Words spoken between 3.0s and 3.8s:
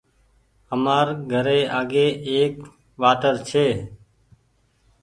واٽر ڇي